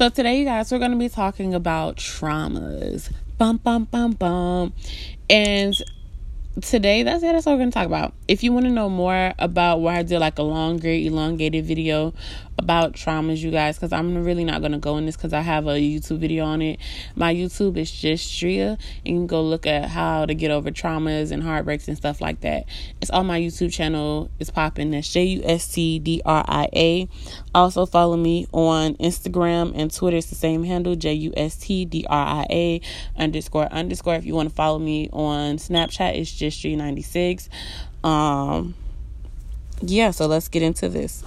[0.00, 3.12] So today, you guys, we're going to be talking about traumas.
[3.36, 4.72] Bum, bum, bum, bum.
[5.28, 5.76] And
[6.62, 9.32] today that's it that's what we're gonna talk about if you want to know more
[9.38, 12.12] about why i did like a longer elongated video
[12.58, 15.66] about traumas you guys because i'm really not gonna go in this because i have
[15.66, 16.78] a youtube video on it.
[17.16, 20.70] My youtube is just Dria and you can go look at how to get over
[20.70, 22.64] traumas and heartbreaks and stuff like that.
[23.00, 24.30] It's on my youtube channel.
[24.38, 24.90] It's popping.
[24.90, 27.08] That's j-u-s-t-d-r-i-a
[27.54, 30.18] also follow me on instagram and twitter.
[30.18, 32.80] It's the same handle j-u-s-t-d-r-i-a
[33.16, 34.14] underscore underscore.
[34.14, 37.48] If you want to follow me on snapchat it's just 396
[38.02, 38.74] um
[39.82, 41.22] yeah so let's get into this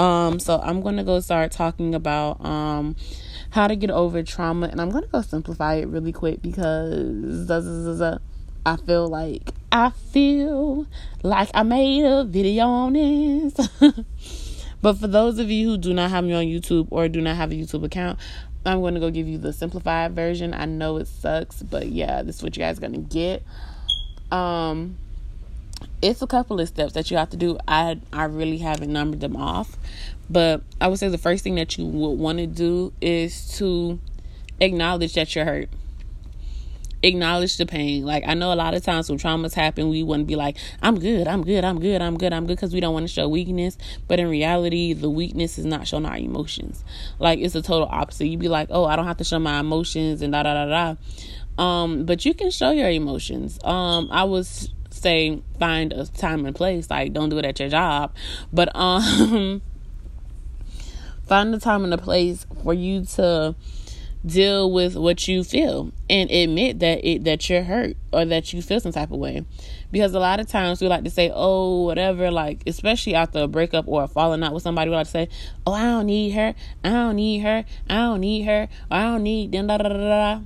[0.00, 2.96] um so i'm gonna go start talking about um
[3.50, 7.50] how to get over trauma and i'm gonna go simplify it really quick because
[8.64, 10.86] i feel like i feel
[11.22, 13.54] like i made a video on this.
[14.82, 17.36] But for those of you who do not have me on youtube or do not
[17.36, 18.18] have a youtube account
[18.64, 20.54] i'm going to go give you the simplified version.
[20.54, 23.42] I know it sucks but yeah this is what you guys are going to get.
[24.32, 24.96] Um,
[26.02, 27.58] it's a couple of steps that you have to do.
[27.68, 29.76] I I really haven't numbered them off,
[30.28, 33.98] but I would say the first thing that you would want to do is to
[34.60, 35.68] acknowledge that you're hurt.
[37.02, 38.04] Acknowledge the pain.
[38.04, 40.98] Like I know a lot of times when traumas happen, we to be like, "I'm
[40.98, 43.26] good, I'm good, I'm good, I'm good, I'm good," because we don't want to show
[43.26, 43.78] weakness.
[44.06, 46.84] But in reality, the weakness is not showing our emotions.
[47.18, 48.26] Like it's the total opposite.
[48.26, 50.96] You'd be like, "Oh, I don't have to show my emotions," and da da da
[51.56, 51.62] da.
[51.62, 53.58] Um, but you can show your emotions.
[53.64, 56.90] Um, I was say find a time and place.
[56.90, 58.14] Like don't do it at your job,
[58.52, 59.62] but um,
[61.26, 63.54] find the time and the place for you to
[64.24, 68.60] deal with what you feel and admit that it that you're hurt or that you
[68.60, 69.44] feel some type of way.
[69.90, 73.48] Because a lot of times we like to say oh whatever like especially after a
[73.48, 75.28] breakup or a falling out with somebody we like to say
[75.66, 76.54] oh i don't need her.
[76.84, 77.64] I don't need her.
[77.88, 78.68] I don't need her.
[78.90, 80.40] I don't need da da da da da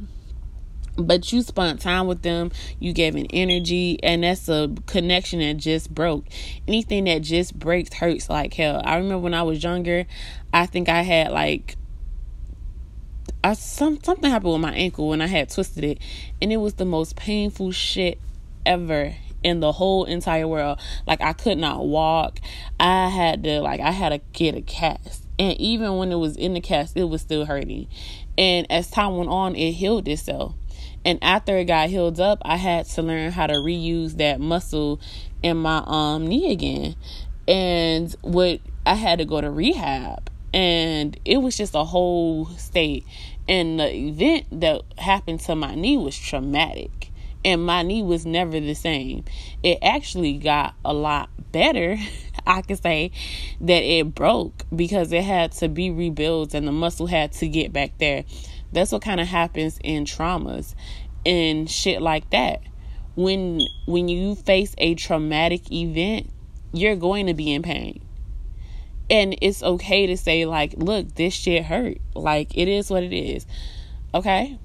[0.97, 5.57] but you spent time with them you gave an energy and that's a connection that
[5.57, 6.25] just broke.
[6.69, 8.81] Anything that just breaks hurts like hell.
[8.85, 10.07] I remember when i was younger
[10.53, 11.77] i think i had like
[13.43, 15.99] I, some something happened with my ankle when i had twisted it
[16.41, 18.19] and it was the most painful shit
[18.65, 20.81] ever in the whole entire world.
[21.07, 22.41] Like i could not walk.
[22.81, 25.27] I had to like i had to get a cast.
[25.39, 27.87] And even when it was in the cast it was still hurting.
[28.37, 30.55] And as time went on it healed itself
[31.05, 35.01] and after it got healed up, I had to learn how to reuse that muscle
[35.43, 36.97] in my um knee again.
[37.47, 43.05] And what I had to go to rehab and it was just a whole state.
[43.49, 47.11] And the event that happened to my knee was traumatic.
[47.45, 49.25] And my knee was never the same.
[49.63, 51.99] It actually got a lot better.
[52.47, 53.11] I could say
[53.61, 57.73] that it broke because it had to be rebuilt and the muscle had to get
[57.73, 58.25] back there.
[58.75, 60.75] That's what kind of happens in traumas
[61.25, 62.61] and shit like that.
[63.17, 66.31] When when you face a traumatic event,
[66.73, 68.01] you're going to be in pain.
[69.09, 71.99] And it's okay to say like, look, this shit hurt.
[72.15, 73.47] Like it is what it is.
[74.13, 74.59] Okay?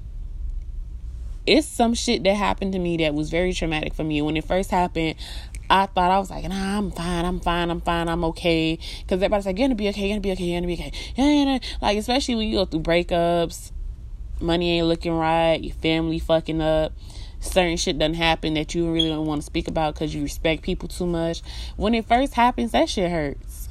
[1.46, 4.22] It's some shit that happened to me that was very traumatic for me.
[4.22, 5.16] When it first happened,
[5.70, 8.78] I thought I was like, nah, I'm fine, I'm fine, I'm fine, I'm okay.
[9.02, 10.92] Because everybody's like, you're gonna be okay, you're gonna be okay, you're gonna be okay.
[11.16, 13.72] Yeah, Like, especially when you go through breakups,
[14.42, 16.94] money ain't looking right, your family fucking up,
[17.40, 20.64] certain shit doesn't happen that you really don't want to speak about because you respect
[20.64, 21.42] people too much.
[21.76, 23.70] When it first happens, that shit hurts.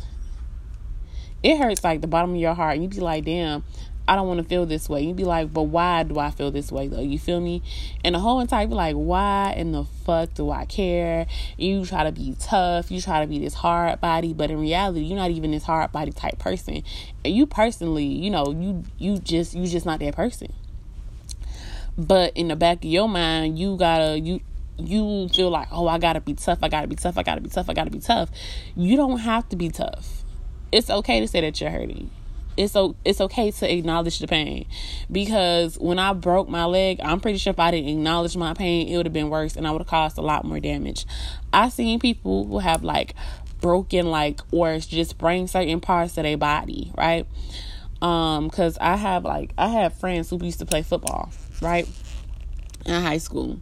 [1.43, 2.75] It hurts like the bottom of your heart.
[2.75, 3.65] And you be like, damn,
[4.09, 5.03] I don't want to feel this way.
[5.03, 7.03] You'd be like, but why do I feel this way though?
[7.03, 7.63] You feel me?
[8.03, 11.27] And the whole entire be like, why in the fuck do I care?
[11.59, 15.01] You try to be tough, you try to be this hard body, but in reality,
[15.03, 16.83] you're not even this hard body type person.
[17.23, 20.55] And you personally, you know, you you just you just not that person.
[21.99, 24.41] But in the back of your mind, you gotta you
[24.79, 27.51] you feel like, oh, I gotta be tough, I gotta be tough, I gotta be
[27.51, 28.31] tough, I gotta be tough.
[28.75, 30.25] You don't have to be tough.
[30.73, 32.11] It's okay to say that you're hurting
[32.59, 34.67] it's so it's okay to acknowledge the pain
[35.11, 38.89] because when I broke my leg, I'm pretty sure if I didn't acknowledge my pain,
[38.89, 41.07] it would have been worse and I would have caused a lot more damage.
[41.53, 43.15] I've seen people who have like
[43.61, 47.27] broken like or just sprain certain parts of their body, right?
[48.03, 51.31] Um, cause I have like I have friends who used to play football,
[51.63, 51.89] right?
[52.85, 53.61] In high school.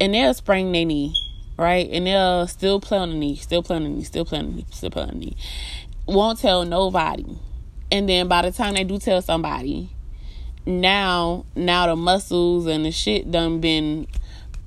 [0.00, 1.14] And they'll sprain their knee,
[1.56, 1.88] right?
[1.88, 4.46] And they'll still play on the knee, still play on the knee, still play on
[4.46, 5.36] the knee, still play on the knee.
[6.06, 7.38] Won't tell nobody
[7.94, 9.90] and then by the time they do tell somebody,
[10.66, 14.06] now now the muscles and the shit done been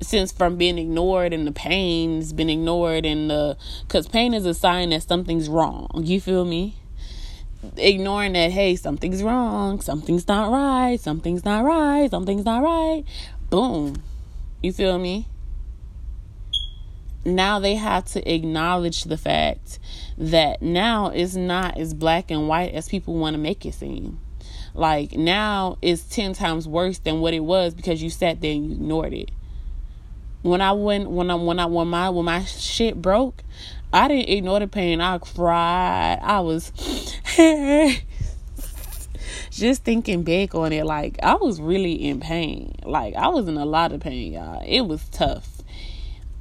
[0.02, 4.54] since from being ignored and the pain's been ignored and the because pain is a
[4.54, 6.76] sign that something's wrong you feel me
[7.78, 13.04] ignoring that, hey, something's wrong, something's not right, something's not right, something's not right.
[13.50, 13.96] Boom.
[14.62, 15.28] You feel me?
[17.28, 19.80] Now they have to acknowledge the fact
[20.18, 24.18] that now it's not as black and white as people want to make it seem.
[24.74, 28.66] Like now it's 10 times worse than what it was because you sat there and
[28.66, 29.32] you ignored it.
[30.42, 33.44] When I went when I when I when my when my shit broke,
[33.92, 35.02] I didn't ignore the pain.
[35.02, 36.20] I cried.
[36.22, 36.72] I was
[39.52, 42.74] just thinking back on it, like I was really in pain.
[42.84, 44.64] Like I was in a lot of pain, y'all.
[44.66, 45.57] It was tough.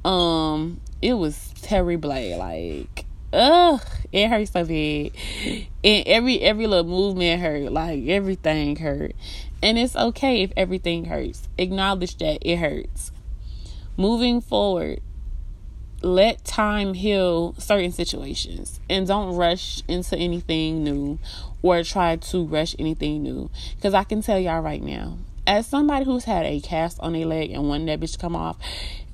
[0.07, 2.37] Um, it was Terry terrible.
[2.39, 3.81] Like, ugh,
[4.13, 5.11] it hurt so bad.
[5.83, 7.71] And every every little movement hurt.
[7.73, 9.13] Like everything hurt.
[9.61, 11.49] And it's okay if everything hurts.
[11.57, 13.11] Acknowledge that it hurts.
[13.97, 15.01] Moving forward,
[16.01, 21.19] let time heal certain situations and don't rush into anything new
[21.61, 23.49] or try to rush anything new.
[23.75, 25.17] Because I can tell y'all right now,
[25.47, 28.57] as somebody who's had a cast on a leg and one that bitch come off,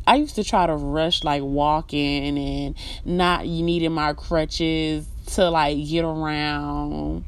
[0.05, 5.77] I used to try to rush like walking and not needing my crutches to like
[5.87, 7.23] get around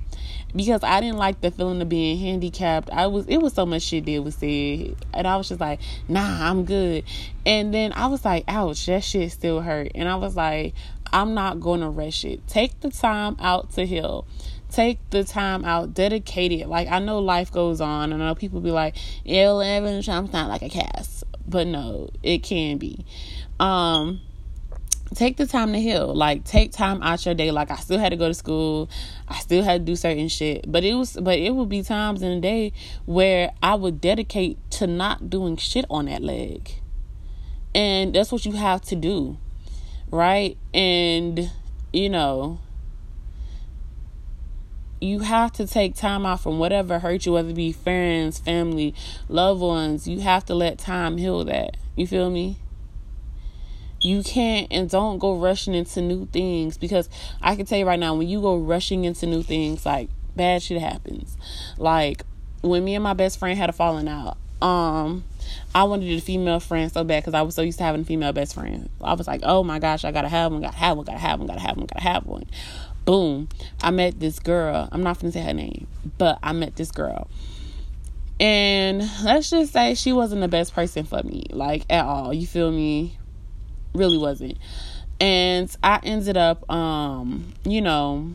[0.55, 2.89] because I didn't like the feeling of being handicapped.
[2.89, 5.79] I was it was so much shit that was said, and I was just like,
[6.07, 7.03] nah, I'm good.
[7.45, 9.91] And then I was like, ouch, that shit still hurt.
[9.95, 10.73] And I was like,
[11.11, 12.47] I'm not gonna rush it.
[12.47, 14.25] Take the time out to heal.
[14.71, 16.67] Take the time out, dedicate it.
[16.67, 18.95] Like I know life goes on, and I know people be like,
[19.25, 23.05] "11, I'm not like a cast," but no, it can be.
[23.59, 24.21] Um,
[25.13, 26.13] take the time to heal.
[26.13, 27.51] Like take time out your day.
[27.51, 28.89] Like I still had to go to school.
[29.27, 30.71] I still had to do certain shit.
[30.71, 32.73] But it was but it would be times in a day
[33.05, 36.71] where I would dedicate to not doing shit on that leg.
[37.73, 39.37] And that's what you have to do.
[40.11, 40.57] Right?
[40.73, 41.51] And
[41.91, 42.59] you know,
[45.01, 48.93] you have to take time out from whatever hurt you, whether it be friends, family,
[49.29, 50.07] loved ones.
[50.07, 51.77] You have to let time heal that.
[51.95, 52.57] You feel me?
[54.05, 57.09] you can't and don't go rushing into new things because
[57.41, 60.61] I can tell you right now, when you go rushing into new things, like bad
[60.61, 61.35] shit happens.
[61.77, 62.21] Like
[62.61, 65.23] when me and my best friend had a falling out, um,
[65.73, 68.05] I wanted a female friend so bad because I was so used to having a
[68.05, 68.89] female best friend.
[69.01, 71.39] I was like, oh my gosh, I gotta have one, gotta have one, gotta have
[71.39, 72.45] one, gotta have one, gotta have one.
[73.05, 73.49] Boom.
[73.81, 74.89] I met this girl.
[74.91, 75.87] I'm not gonna say her name,
[76.17, 77.27] but I met this girl.
[78.39, 82.33] And let's just say she wasn't the best person for me, like at all.
[82.33, 83.17] You feel me?
[83.95, 84.57] really wasn't.
[85.19, 88.33] And I ended up, um, you know,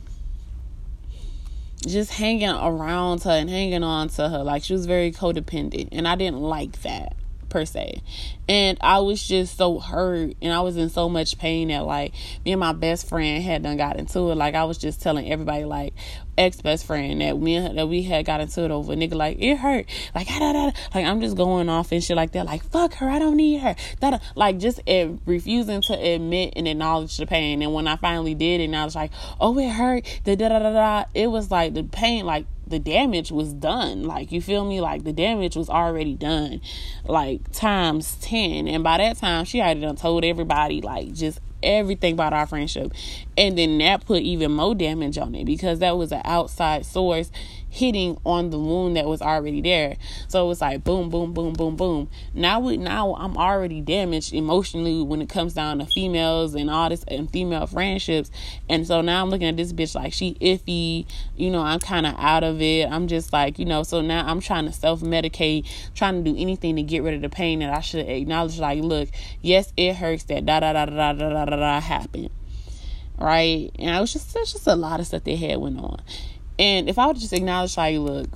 [1.87, 4.43] just hanging around her and hanging on to her.
[4.43, 5.89] Like she was very codependent.
[5.93, 7.15] And I didn't like that
[7.51, 8.03] per se.
[8.49, 12.15] And I was just so hurt and I was in so much pain that like
[12.45, 14.37] me and my best friend had done got into it.
[14.37, 15.93] Like I was just telling everybody like
[16.39, 19.57] ex best friend that me that we had got into it over nigga like it
[19.57, 19.87] hurt.
[20.15, 20.77] Like ah, da, da, da.
[20.95, 22.47] like I'm just going off and shit like that.
[22.47, 23.77] Like fuck her, I don't need her.
[24.01, 27.63] That like just it, refusing to admit and acknowledge the pain.
[27.63, 29.11] And when I finally did it and I was like,
[29.41, 33.31] oh it hurt, da da da da it was like the pain like the damage
[33.31, 34.05] was done.
[34.05, 34.81] Like, you feel me?
[34.81, 36.61] Like, the damage was already done,
[37.05, 38.67] like, times 10.
[38.69, 42.93] And by that time, she already done told everybody, like, just everything about our friendship.
[43.37, 47.31] And then that put even more damage on it because that was an outside source
[47.71, 49.97] hitting on the wound that was already there.
[50.29, 52.11] So it was like boom, boom, boom, boom, boom.
[52.35, 56.89] Now we now I'm already damaged emotionally when it comes down to females and all
[56.89, 58.31] this and female friendships.
[58.69, 61.07] And so now I'm looking at this bitch like she iffy,
[61.37, 62.91] you know, I'm kinda out of it.
[62.91, 66.37] I'm just like, you know, so now I'm trying to self medicate, trying to do
[66.37, 69.09] anything to get rid of the pain that I should acknowledge like, look,
[69.41, 72.31] yes, it hurts that da da da da da da da da happened.
[73.17, 73.71] Right?
[73.79, 76.01] And it was just there's just a lot of stuff they had went on.
[76.59, 78.29] And if I would just acknowledge, like, look,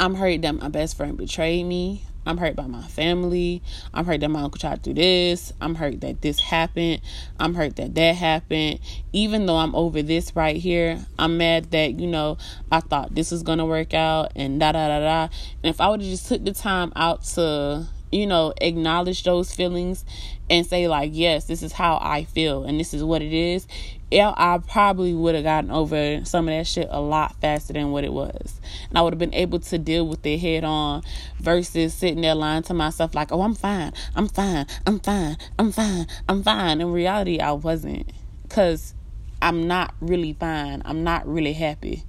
[0.00, 2.04] I'm hurt that my best friend betrayed me.
[2.28, 3.62] I'm hurt by my family.
[3.94, 5.52] I'm hurt that my uncle tried to do this.
[5.62, 7.00] I'm hurt that this happened.
[7.40, 8.80] I'm hurt that that happened.
[9.14, 12.36] Even though I'm over this right here, I'm mad that, you know,
[12.70, 15.34] I thought this was going to work out and da da da da.
[15.62, 19.54] And if I would have just took the time out to, you know, acknowledge those
[19.54, 20.04] feelings
[20.50, 23.66] and say, like, yes, this is how I feel and this is what it is,
[24.10, 27.90] yeah, I probably would have gotten over some of that shit a lot faster than
[27.90, 28.58] what it was.
[28.88, 31.02] And I would have been able to deal with it head on
[31.38, 35.72] versus sitting there lying to myself like, oh, I'm fine, I'm fine, I'm fine, I'm
[35.72, 36.80] fine, I'm fine.
[36.80, 38.10] In reality, I wasn't.
[38.42, 38.94] Because
[39.42, 40.82] I'm not really fine.
[40.84, 42.02] I'm not really happy.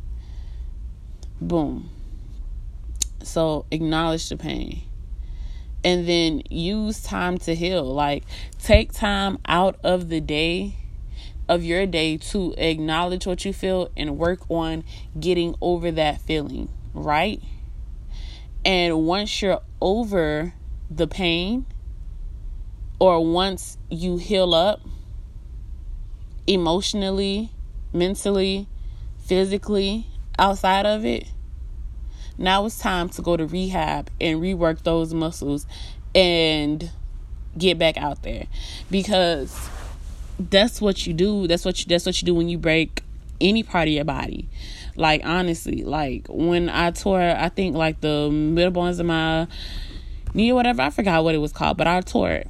[1.41, 1.89] Boom.
[3.23, 4.81] So acknowledge the pain.
[5.83, 7.83] And then use time to heal.
[7.83, 8.23] Like,
[8.57, 10.75] take time out of the day
[11.49, 14.83] of your day to acknowledge what you feel and work on
[15.19, 17.41] getting over that feeling, right?
[18.63, 20.53] And once you're over
[20.91, 21.65] the pain,
[22.99, 24.81] or once you heal up
[26.45, 27.49] emotionally,
[27.93, 28.67] mentally,
[29.25, 30.05] physically,
[30.37, 31.25] outside of it,
[32.37, 35.65] now it's time to go to rehab and rework those muscles
[36.13, 36.91] and
[37.57, 38.45] get back out there
[38.91, 39.69] because
[40.39, 41.47] that's what you do.
[41.47, 43.03] That's what you, that's what you do when you break
[43.41, 44.47] any part of your body.
[44.95, 49.47] Like honestly, like when I tore, I think like the middle bones of my
[50.33, 50.81] knee or whatever.
[50.81, 52.47] I forgot what it was called, but I tore it.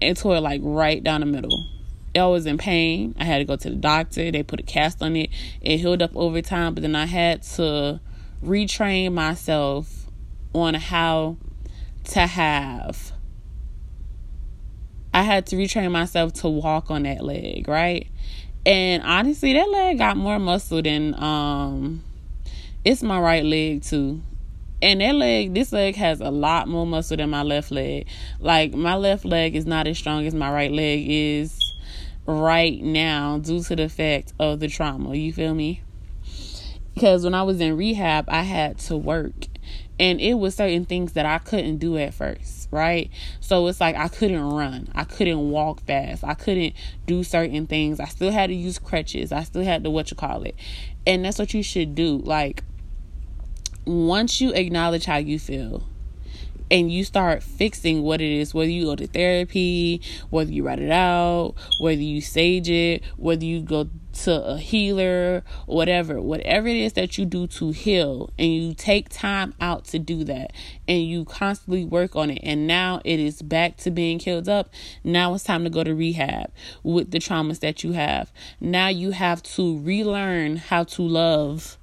[0.00, 1.66] It tore it like right down the middle.
[2.14, 3.14] I was in pain.
[3.18, 4.30] I had to go to the doctor.
[4.30, 5.30] They put a cast on it.
[5.60, 8.00] It healed up over time, but then I had to
[8.44, 10.06] retrain myself
[10.54, 11.36] on how
[12.04, 13.12] to have
[15.18, 18.06] I had to retrain myself to walk on that leg, right?
[18.64, 22.04] And honestly, that leg got more muscle than um
[22.84, 24.22] it's my right leg too.
[24.80, 28.06] And that leg, this leg has a lot more muscle than my left leg.
[28.38, 31.74] Like my left leg is not as strong as my right leg is
[32.24, 35.16] right now due to the fact of the trauma.
[35.16, 35.82] You feel me?
[36.94, 39.34] Because when I was in rehab, I had to work.
[40.00, 43.10] And it was certain things that I couldn't do at first, right?
[43.40, 44.88] So it's like I couldn't run.
[44.94, 46.22] I couldn't walk fast.
[46.22, 46.74] I couldn't
[47.06, 47.98] do certain things.
[47.98, 49.32] I still had to use crutches.
[49.32, 50.54] I still had to what you call it.
[51.06, 52.18] And that's what you should do.
[52.18, 52.62] Like
[53.84, 55.82] once you acknowledge how you feel,
[56.70, 60.80] and you start fixing what it is, whether you go to therapy, whether you write
[60.80, 66.76] it out, whether you sage it, whether you go to a healer, whatever, whatever it
[66.76, 70.52] is that you do to heal, and you take time out to do that,
[70.88, 74.70] and you constantly work on it, and now it is back to being healed up.
[75.04, 78.32] Now it's time to go to rehab with the traumas that you have.
[78.60, 81.77] Now you have to relearn how to love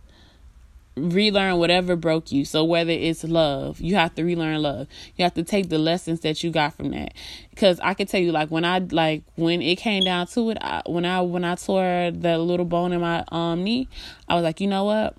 [0.96, 2.46] relearn whatever broke you.
[2.46, 4.88] So whether it's love, you have to relearn love.
[5.16, 7.14] You have to take the lessons that you got from that.
[7.50, 10.58] Because I can tell you, like when I like when it came down to it,
[10.62, 13.88] I, when I when I tore the little bone in my um knee,
[14.28, 15.16] I was like, you know what,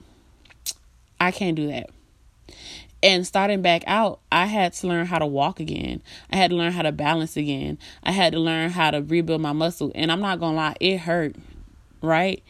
[1.21, 1.91] I can't do that.
[3.03, 6.03] And starting back out, I had to learn how to walk again.
[6.33, 7.79] I had to learn how to balance again.
[8.03, 9.93] I had to learn how to rebuild my muscle.
[9.95, 11.37] And I'm not gonna lie, it hurt
[12.03, 12.43] right?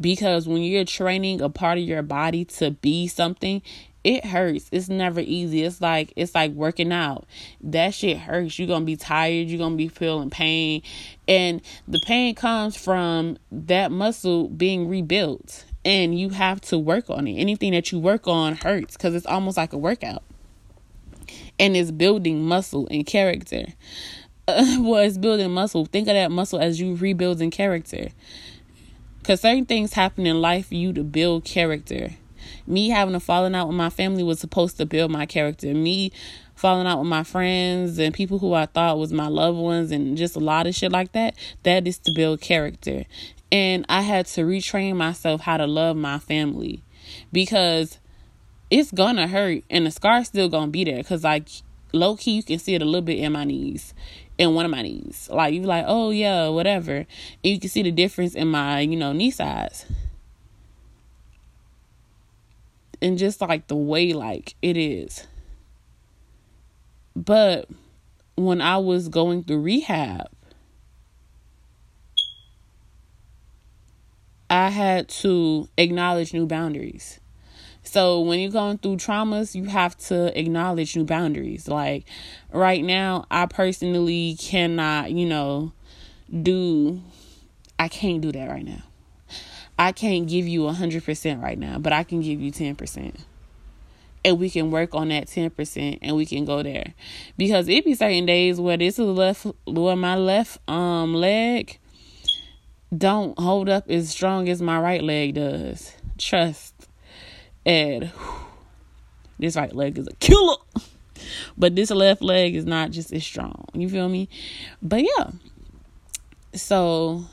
[0.00, 3.62] Because when you're training a part of your body to be something,
[4.04, 4.68] it hurts.
[4.72, 5.64] It's never easy.
[5.64, 7.26] It's like it's like working out.
[7.60, 8.58] That shit hurts.
[8.58, 9.48] You're gonna be tired.
[9.48, 10.82] You're gonna be feeling pain,
[11.26, 15.64] and the pain comes from that muscle being rebuilt.
[15.84, 17.34] And you have to work on it.
[17.34, 20.22] Anything that you work on hurts because it's almost like a workout,
[21.58, 23.66] and it's building muscle and character.
[24.46, 25.84] Uh, well, it's building muscle.
[25.86, 28.08] Think of that muscle as you rebuilding character.
[29.28, 32.12] Because certain things happen in life for you to build character.
[32.66, 35.66] Me having a falling out with my family was supposed to build my character.
[35.74, 36.12] Me
[36.54, 40.16] falling out with my friends and people who I thought was my loved ones and
[40.16, 43.04] just a lot of shit like that, that is to build character.
[43.52, 46.82] And I had to retrain myself how to love my family
[47.30, 47.98] because
[48.70, 51.48] it's gonna hurt and the scar's still gonna be there because like
[51.92, 53.94] low key you can see it a little bit in my knees
[54.38, 55.28] in one of my knees.
[55.30, 56.94] Like you're like, oh yeah, whatever.
[56.94, 57.06] And
[57.42, 59.84] you can see the difference in my, you know, knee size.
[63.02, 65.26] And just like the way like it is.
[67.14, 67.68] But
[68.36, 70.28] when I was going through rehab,
[74.50, 77.17] I had to acknowledge new boundaries.
[77.88, 81.68] So when you're going through traumas, you have to acknowledge new boundaries.
[81.68, 82.04] Like
[82.52, 85.72] right now, I personally cannot, you know,
[86.30, 87.00] do
[87.78, 88.82] I can't do that right now.
[89.78, 93.20] I can't give you 100% right now, but I can give you 10%.
[94.22, 96.92] And we can work on that 10% and we can go there.
[97.38, 101.78] Because it be certain days where this is left where my left um leg
[102.94, 105.94] don't hold up as strong as my right leg does.
[106.18, 106.77] Trust
[107.68, 108.34] and whew,
[109.38, 110.56] this right leg is a killer.
[111.56, 113.66] But this left leg is not just as strong.
[113.74, 114.28] You feel me?
[114.82, 115.30] But yeah.
[116.54, 117.24] So,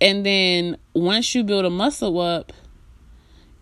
[0.00, 2.52] and then once you build a muscle up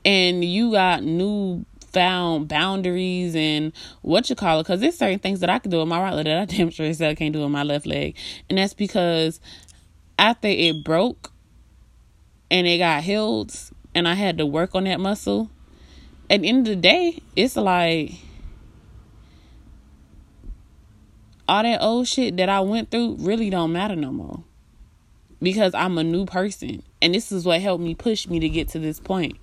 [0.05, 5.41] and you got new found boundaries and what you call it because there's certain things
[5.41, 7.35] that I can do with my right leg that I damn sure said I can't
[7.35, 8.17] do with my left leg.
[8.49, 9.41] And that's because
[10.19, 11.33] after it broke
[12.51, 13.55] and it got healed
[13.95, 15.51] and I had to work on that muscle,
[16.33, 18.13] at the end of the day, it's like
[21.47, 24.43] all that old shit that I went through really don't matter no more.
[25.43, 26.83] because I'm a new person.
[27.03, 29.37] And this is what helped me push me to get to this point.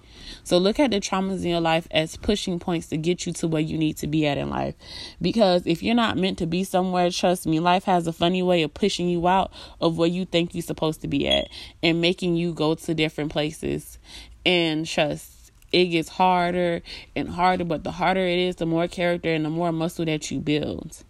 [0.44, 3.48] So look at the traumas in your life as pushing points to get you to
[3.48, 4.76] where you need to be at in life.
[5.22, 8.64] Because if you're not meant to be somewhere, trust me, life has a funny way
[8.64, 11.50] of pushing you out of where you think you're supposed to be at
[11.84, 14.00] and making you go to different places.
[14.46, 15.39] And trust,
[15.72, 16.82] it gets harder
[17.16, 20.30] and harder, but the harder it is, the more character and the more muscle that
[20.32, 21.04] you build.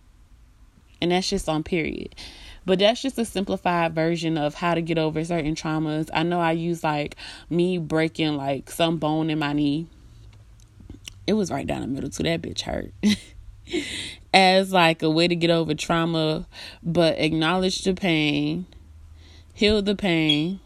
[1.01, 2.16] And that's just on period.
[2.66, 6.10] But that's just a simplified version of how to get over certain traumas.
[6.13, 7.16] I know I use like
[7.50, 9.88] me breaking like some bone in my knee.
[11.25, 12.24] It was right down the middle too.
[12.24, 12.92] That bitch hurt.
[14.34, 16.48] As like a way to get over trauma,
[16.84, 18.66] but acknowledge the pain,
[19.54, 20.60] heal the pain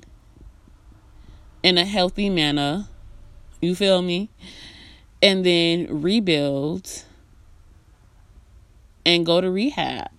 [1.61, 2.87] in a healthy manner.
[3.63, 4.29] You feel me?
[5.21, 7.03] And then rebuild
[9.05, 10.09] and go to rehab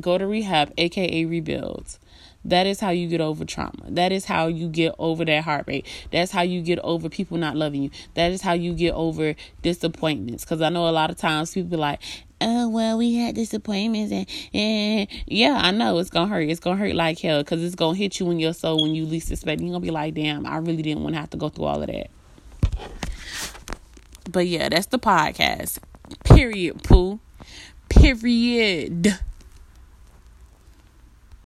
[0.00, 1.98] go to rehab, aka rebuild.
[2.44, 3.84] That is how you get over trauma.
[3.88, 5.86] That is how you get over that heartbreak.
[6.12, 7.90] That's how you get over people not loving you.
[8.14, 10.44] That is how you get over disappointments.
[10.44, 12.00] Because I know a lot of times people be like,
[12.40, 14.12] oh, well, we had disappointments.
[14.12, 16.48] And, and yeah, I know it's going to hurt.
[16.48, 18.82] It's going to hurt like hell because it's going to hit you in your soul
[18.82, 19.60] when you least expect.
[19.60, 21.64] You're going to be like, damn, I really didn't want to have to go through
[21.64, 22.08] all of that.
[24.28, 25.78] But yeah, that's the podcast.
[26.24, 27.18] Period, Pooh.
[27.88, 29.18] Period.